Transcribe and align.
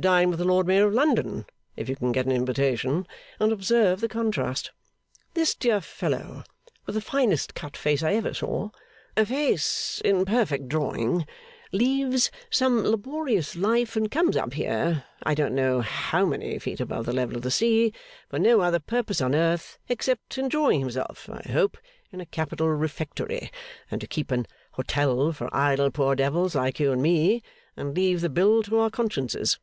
Dine 0.00 0.28
with 0.28 0.40
the 0.40 0.44
Lord 0.44 0.66
Mayor 0.66 0.88
of 0.88 0.92
London 0.92 1.46
(if 1.76 1.88
you 1.88 1.94
can 1.94 2.10
get 2.10 2.26
an 2.26 2.32
invitation) 2.32 3.06
and 3.38 3.52
observe 3.52 4.00
the 4.00 4.08
contrast. 4.08 4.72
This 5.34 5.54
dear 5.54 5.80
fellow, 5.80 6.42
with 6.84 6.96
the 6.96 7.00
finest 7.00 7.54
cut 7.54 7.76
face 7.76 8.02
I 8.02 8.14
ever 8.14 8.34
saw, 8.34 8.70
a 9.16 9.24
face 9.24 10.02
in 10.04 10.24
perfect 10.24 10.66
drawing, 10.68 11.26
leaves 11.70 12.32
some 12.50 12.82
laborious 12.82 13.54
life 13.54 13.94
and 13.94 14.10
comes 14.10 14.36
up 14.36 14.54
here 14.54 15.04
I 15.22 15.32
don't 15.36 15.54
know 15.54 15.80
how 15.80 16.26
many 16.26 16.58
feet 16.58 16.80
above 16.80 17.06
the 17.06 17.12
level 17.12 17.36
of 17.36 17.42
the 17.42 17.50
sea, 17.52 17.92
for 18.28 18.40
no 18.40 18.62
other 18.62 18.80
purpose 18.80 19.20
on 19.20 19.32
earth 19.32 19.78
(except 19.88 20.36
enjoying 20.38 20.80
himself, 20.80 21.30
I 21.32 21.48
hope, 21.52 21.78
in 22.10 22.20
a 22.20 22.26
capital 22.26 22.68
refectory) 22.68 23.48
than 23.90 24.00
to 24.00 24.08
keep 24.08 24.32
an 24.32 24.48
hotel 24.72 25.30
for 25.30 25.54
idle 25.54 25.92
poor 25.92 26.16
devils 26.16 26.56
like 26.56 26.80
you 26.80 26.90
and 26.90 27.00
me, 27.00 27.44
and 27.76 27.94
leave 27.94 28.22
the 28.22 28.28
bill 28.28 28.64
to 28.64 28.80
our 28.80 28.90
consciences! 28.90 29.60